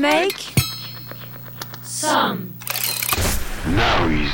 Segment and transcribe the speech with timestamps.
[0.00, 0.54] Make
[1.84, 2.48] some
[3.68, 4.30] noise.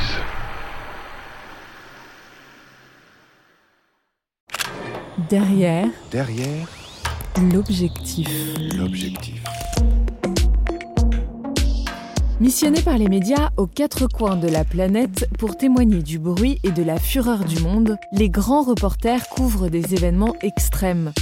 [5.29, 6.67] Derrière Derrière
[7.53, 8.29] l'objectif.
[8.77, 9.43] l'objectif.
[12.41, 16.71] Missionnés par les médias aux quatre coins de la planète pour témoigner du bruit et
[16.71, 21.13] de la fureur du monde, les grands reporters couvrent des événements extrêmes.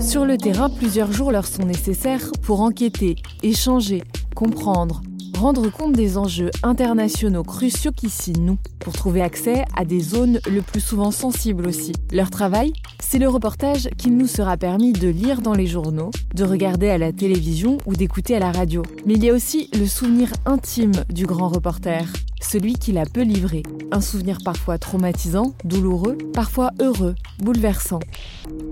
[0.00, 4.02] Sur le terrain, plusieurs jours leur sont nécessaires pour enquêter, échanger,
[4.34, 5.02] comprendre,
[5.38, 10.40] rendre compte des enjeux internationaux cruciaux qui s'y nouent, pour trouver accès à des zones
[10.50, 11.92] le plus souvent sensibles aussi.
[12.12, 16.44] Leur travail, c'est le reportage qu'il nous sera permis de lire dans les journaux, de
[16.44, 18.82] regarder à la télévision ou d'écouter à la radio.
[19.04, 22.10] Mais il y a aussi le souvenir intime du grand reporter,
[22.40, 23.62] celui qui l'a peu livré.
[23.92, 28.00] Un souvenir parfois traumatisant, douloureux, parfois heureux, bouleversant.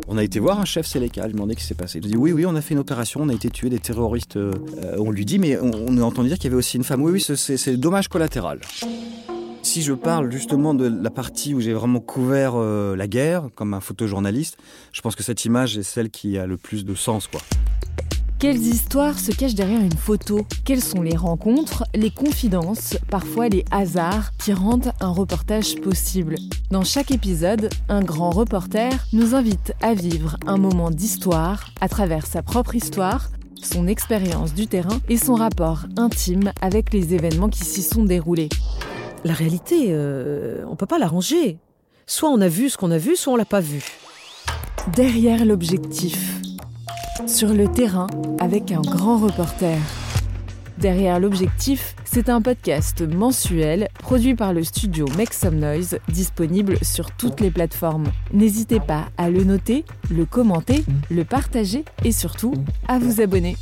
[0.06, 1.98] On a été voir un chef Séléka, il demandait ce qui s'est passé.
[1.98, 3.78] Il a dit oui, oui, on a fait une opération, on a été tué des
[3.78, 4.36] terroristes.
[4.36, 4.52] euh,
[4.98, 7.02] on lui dit, mais on, a entendu dire qu'il y avait aussi une femme.
[7.02, 8.60] Oui, oui, c'est dommage collatéral.
[9.62, 13.74] Si je parle justement de la partie où j'ai vraiment couvert euh, la guerre, comme
[13.74, 14.56] un photojournaliste,
[14.92, 17.40] je pense que cette image est celle qui a le plus de sens, quoi.
[18.38, 20.46] Quelles histoires se cachent derrière une photo?
[20.64, 26.36] Quelles sont les rencontres, les confidences, parfois les hasards qui rendent un reportage possible?
[26.70, 32.26] Dans chaque épisode, un grand reporter nous invite à vivre un moment d'histoire à travers
[32.26, 33.28] sa propre histoire,
[33.60, 38.50] son expérience du terrain et son rapport intime avec les événements qui s'y sont déroulés.
[39.24, 41.58] La réalité, euh, on peut pas l'arranger.
[42.06, 43.82] Soit on a vu ce qu'on a vu, soit on l'a pas vu.
[44.94, 46.37] Derrière l'objectif.
[47.26, 48.06] Sur le terrain
[48.38, 49.76] avec un grand reporter.
[50.78, 57.10] Derrière l'objectif, c'est un podcast mensuel produit par le studio Make Some Noise, disponible sur
[57.10, 58.06] toutes les plateformes.
[58.32, 62.54] N'hésitez pas à le noter, le commenter, le partager et surtout
[62.86, 63.56] à vous abonner.